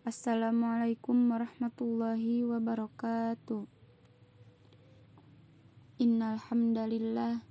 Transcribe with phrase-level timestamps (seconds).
[0.00, 3.68] Assalamualaikum warahmatullahi wabarakatuh.
[6.00, 7.44] Innal hamdalillah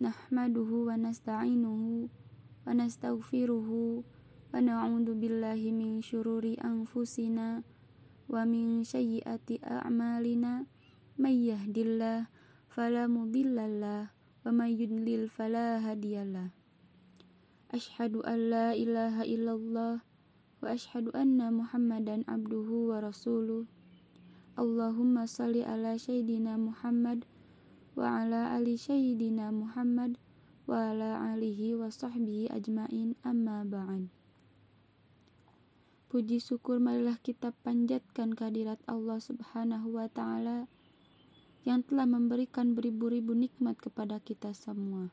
[0.00, 2.08] nahmaduhu wa nasta'inuhu
[2.64, 7.60] wa nastaghfiruhu wa na'udzu billahi min syururi anfusina
[8.24, 10.64] wa min sayyiati a'malina
[11.20, 12.32] may yahdillah
[12.72, 16.56] fala mudhillalah wa may yudlil fala hadiyalah.
[17.68, 20.08] Ashhadu an la ilaha illallah
[20.60, 20.76] wa
[23.00, 23.64] rasuluh.
[24.60, 27.24] Allahumma salli ala sayyidina Muhammad
[27.96, 30.20] wa ala ali sayyidina Muhammad
[30.68, 34.12] wa ala alihi wa sahbihi ajmain amma ba'd.
[36.12, 40.68] Puji syukur marilah kita panjatkan kehadirat Allah Subhanahu wa taala
[41.64, 45.08] yang telah memberikan beribu-ribu nikmat kepada kita semua.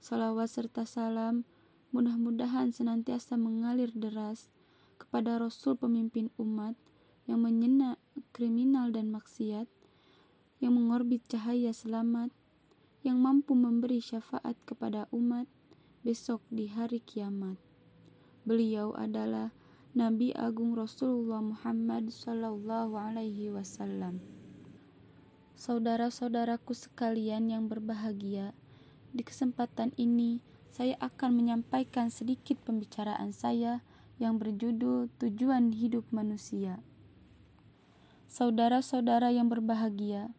[0.00, 1.44] Salawat serta salam
[1.90, 4.50] mudah-mudahan senantiasa mengalir deras
[4.98, 6.78] kepada Rasul pemimpin umat
[7.26, 7.98] yang menyena
[8.30, 9.66] kriminal dan maksiat,
[10.62, 12.30] yang mengorbit cahaya selamat,
[13.00, 15.48] yang mampu memberi syafaat kepada umat
[16.04, 17.56] besok di hari kiamat.
[18.44, 19.52] Beliau adalah
[19.90, 24.22] Nabi Agung Rasulullah Muhammad Sallallahu Alaihi Wasallam.
[25.60, 28.56] Saudara-saudaraku sekalian yang berbahagia,
[29.10, 30.40] di kesempatan ini,
[30.70, 33.82] saya akan menyampaikan sedikit pembicaraan saya
[34.22, 36.78] yang berjudul Tujuan Hidup Manusia.
[38.30, 40.30] Saudara-saudara yang berbahagia,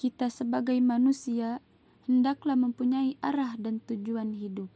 [0.00, 1.60] kita sebagai manusia
[2.08, 4.72] hendaklah mempunyai arah dan tujuan hidup.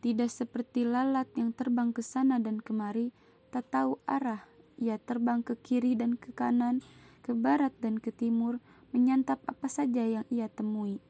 [0.00, 3.12] Tidak seperti lalat yang terbang ke sana dan kemari,
[3.52, 4.48] tak tahu arah,
[4.80, 6.80] ia terbang ke kiri dan ke kanan,
[7.20, 8.64] ke barat dan ke timur,
[8.96, 11.04] menyantap apa saja yang ia temui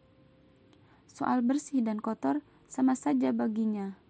[1.13, 4.01] soal bersih dan kotor sama saja baginya.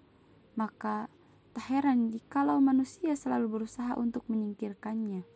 [0.54, 1.10] Maka
[1.52, 5.26] tak heran jikalau manusia selalu berusaha untuk menyingkirkannya.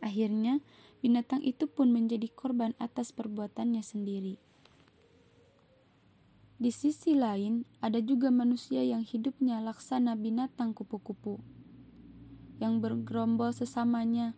[0.00, 0.62] Akhirnya,
[1.04, 4.40] binatang itu pun menjadi korban atas perbuatannya sendiri.
[6.60, 11.40] Di sisi lain, ada juga manusia yang hidupnya laksana binatang kupu-kupu,
[12.60, 14.36] yang bergerombol sesamanya,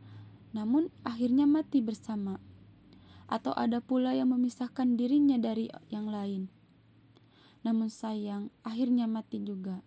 [0.54, 2.38] namun akhirnya mati bersama
[3.30, 6.48] atau ada pula yang memisahkan dirinya dari yang lain.
[7.62, 9.86] Namun sayang, akhirnya mati juga.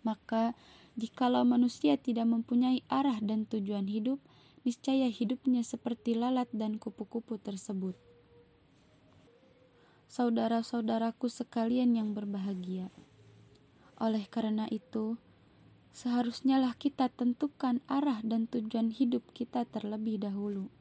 [0.00, 0.56] Maka,
[0.96, 4.16] jikalau manusia tidak mempunyai arah dan tujuan hidup,
[4.64, 7.96] niscaya hidupnya seperti lalat dan kupu-kupu tersebut.
[10.08, 12.88] Saudara-saudaraku sekalian yang berbahagia.
[14.00, 15.20] Oleh karena itu,
[15.92, 20.72] seharusnya lah kita tentukan arah dan tujuan hidup kita terlebih dahulu.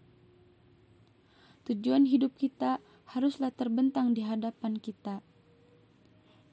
[1.67, 2.79] Tujuan hidup kita
[3.11, 5.19] haruslah terbentang di hadapan kita.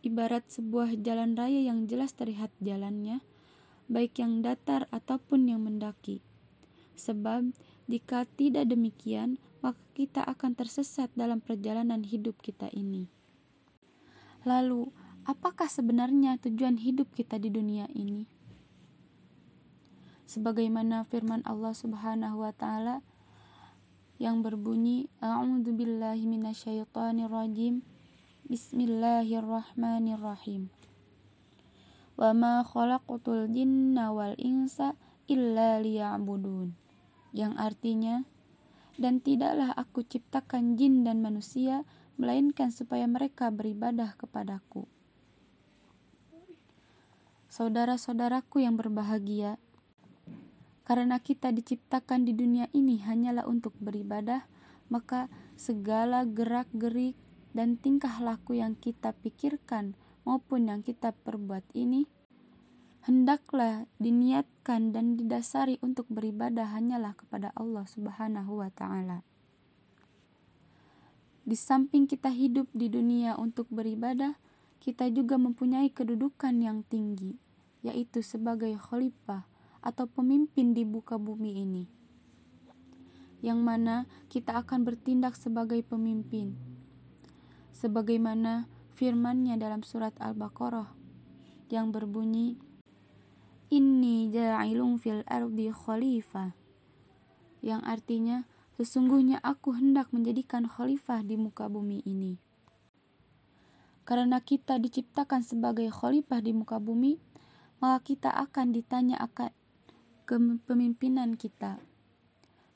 [0.03, 3.23] Ibarat sebuah jalan raya yang jelas terlihat jalannya,
[3.87, 6.19] baik yang datar ataupun yang mendaki.
[6.99, 7.55] Sebab
[7.87, 13.07] jika tidak demikian, maka kita akan tersesat dalam perjalanan hidup kita ini.
[14.43, 14.91] Lalu,
[15.31, 18.27] apakah sebenarnya tujuan hidup kita di dunia ini?
[20.27, 23.07] Sebagaimana firman Allah Subhanahu wa taala,
[24.23, 27.83] yang berbunyi A'udzu billahi minasyaitonir rajim
[28.45, 30.69] Bismillahirrahmanirrahim.
[32.15, 36.77] Wa ma khalaqatul jinna wal insa illa liya'budun.
[37.33, 38.29] Yang artinya
[39.01, 41.83] dan tidaklah aku ciptakan jin dan manusia
[42.21, 44.87] melainkan supaya mereka beribadah kepadaku.
[47.51, 49.59] Saudara-saudaraku yang berbahagia,
[50.85, 54.45] karena kita diciptakan di dunia ini hanyalah untuk beribadah,
[54.93, 57.17] maka segala gerak-gerik
[57.57, 59.97] dan tingkah laku yang kita pikirkan
[60.29, 62.05] maupun yang kita perbuat ini
[63.05, 69.21] hendaklah diniatkan dan didasari untuk beribadah hanyalah kepada Allah Subhanahu wa taala.
[71.45, 74.41] Di samping kita hidup di dunia untuk beribadah,
[74.81, 77.37] kita juga mempunyai kedudukan yang tinggi,
[77.85, 79.45] yaitu sebagai khalifah
[79.85, 81.85] atau pemimpin di buka bumi ini,
[83.45, 86.57] yang mana kita akan bertindak sebagai pemimpin,
[87.77, 88.65] sebagaimana
[88.97, 90.89] firman-Nya dalam surat Al-Baqarah
[91.69, 92.57] yang berbunyi,
[93.69, 96.57] Inni ja'ilun fil ardi khalifah,
[97.61, 102.41] yang artinya, sesungguhnya aku hendak menjadikan khalifah di muka bumi ini.
[104.05, 107.17] Karena kita diciptakan sebagai khalifah di muka bumi,
[107.81, 109.49] maka kita akan ditanya akan
[110.25, 111.81] kepemimpinan kita,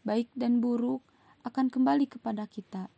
[0.05, 1.05] baik dan buruk,
[1.45, 2.93] akan kembali kepada kita.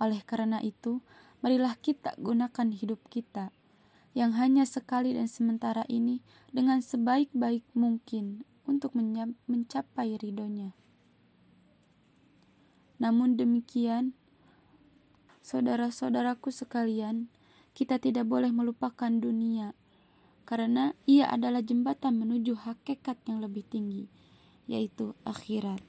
[0.00, 1.04] Oleh karena itu,
[1.44, 3.52] marilah kita gunakan hidup kita
[4.16, 6.24] yang hanya sekali dan sementara ini
[6.54, 10.72] dengan sebaik-baik mungkin untuk mencapai ridhonya.
[13.02, 14.14] Namun demikian,
[15.44, 17.28] saudara-saudaraku sekalian,
[17.74, 19.74] kita tidak boleh melupakan dunia,
[20.44, 24.08] karena ia adalah jembatan menuju hakikat yang lebih tinggi,
[24.68, 25.80] yaitu akhirat.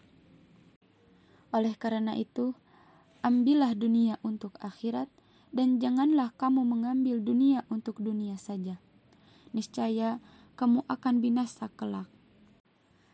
[1.55, 2.55] Oleh karena itu,
[3.23, 5.07] ambillah dunia untuk akhirat
[5.55, 8.79] dan janganlah kamu mengambil dunia untuk dunia saja.
[9.55, 10.19] Niscaya
[10.59, 12.11] kamu akan binasa kelak.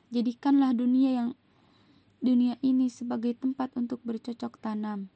[0.10, 1.30] Jadikanlah dunia yang
[2.22, 5.10] dunia ini sebagai tempat untuk bercocok tanam.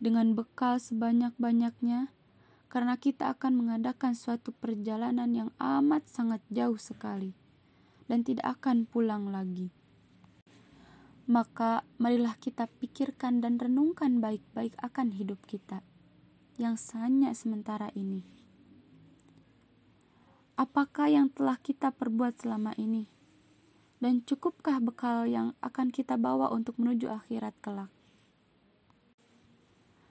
[0.00, 2.12] Dengan bekal sebanyak-banyaknya,
[2.74, 7.30] karena kita akan mengadakan suatu perjalanan yang amat sangat jauh sekali
[8.10, 9.70] dan tidak akan pulang lagi
[11.24, 15.80] maka marilah kita pikirkan dan renungkan baik-baik akan hidup kita
[16.60, 18.22] yang hanya sementara ini.
[20.54, 23.10] Apakah yang telah kita perbuat selama ini?
[23.98, 27.90] Dan cukupkah bekal yang akan kita bawa untuk menuju akhirat kelak?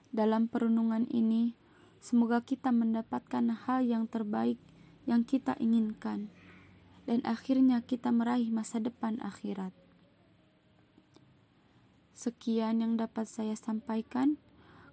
[0.10, 1.54] Dalam perenungan ini,
[2.04, 4.60] semoga kita mendapatkan hal yang terbaik
[5.08, 6.28] yang kita inginkan,
[7.08, 9.72] dan akhirnya kita meraih masa depan akhirat.
[12.14, 14.40] Sekian yang dapat saya sampaikan.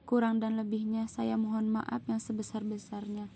[0.02, 3.30] Kurang dan lebihnya saya mohon maaf yang sebesar-besarnya.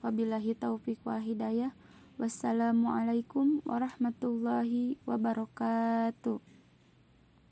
[0.00, 1.76] Wabillahi taufiq wal hidayah.
[2.16, 6.55] Wassalamualaikum warahmatullahi wabarakatuh.